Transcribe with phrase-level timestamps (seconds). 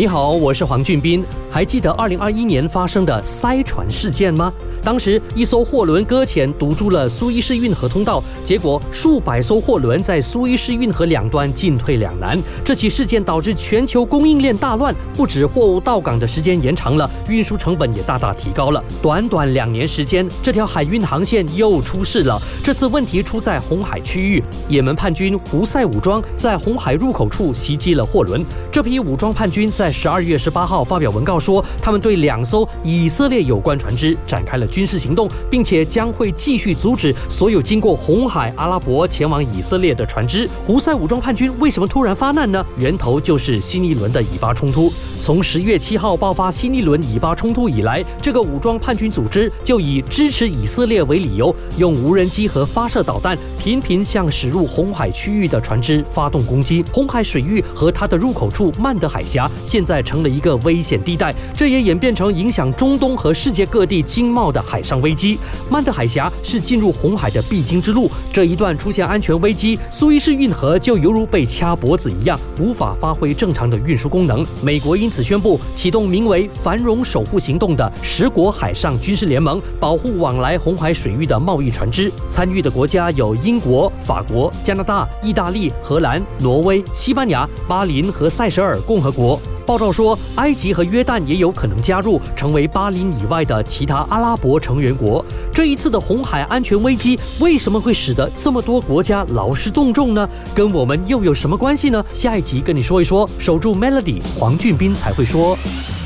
[0.00, 1.22] 你好，我是黄俊斌。
[1.50, 4.50] 还记得二零二一年发生的塞船事件吗？
[4.82, 12.40] 当时一艘货轮搁浅堵住了苏伊士运河通道，结果数百艘货轮在苏伊士运河两端进退两难。
[12.64, 18.82] 这起事件导致全球供应链大乱，不止货物到港的时间延长了，运输成本也大大提高了。
[19.02, 22.40] 短短两年时间，这条海运航线又出事了。
[22.64, 28.42] 这次问题出在红海区域，也门叛军胡塞武装在红海入口处袭击了货轮。
[28.72, 31.40] 这批武装叛军在十二月十八号发表文告。
[31.40, 40.46] 说他们对两艘以色列有关船只展开了军事行动，并且将会继续阻止所有经过红海、阿拉伯前往以色列的船只。
[40.66, 42.64] 胡塞武装叛军为什么突然发难呢？
[42.76, 44.92] 源头就是新一轮的以巴冲突。
[45.22, 56.84] 从十月七号爆发新一轮以巴冲突以来，这个武装叛军组织就以支持以色列为理由，用无人机和发射导弹频频向驶入红海区域的船只发动攻击。
[56.92, 61.32] 红海水域和它的入口处曼德海峡现在成了一个危险地带。
[61.56, 65.38] 这也演变成影响中东和世界各地经贸的海上危机。
[65.70, 74.44] 曼德海峡是进入红海的必经之路，这一段出现安全危机，苏伊士运河就犹如被掐脖子一样，无法发挥正常的运输功能。
[74.60, 82.10] 美国因此宣布启动名为“繁荣守护行动”的十国海上军事联盟，保护往来红海水域的贸易船只。
[82.28, 89.40] 参与的国家有英国、法国、加拿大、意大利、荷兰、挪威、西班牙、巴林和塞舌尔共和国。
[89.66, 95.24] 报道说，埃及和约旦也有可能加入，成为巴林以外的其他阿拉伯成员国。
[95.52, 100.28] 这一次的红海安全危机为什么会使得这么多国家劳师动众呢？
[100.54, 102.04] 跟我们又有什么关系呢？
[102.12, 103.28] 下一集跟你说一说。
[103.38, 105.56] 守住 Melody，黄俊斌才会说。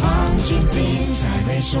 [0.00, 0.10] 黄
[0.44, 1.80] 俊斌才会说。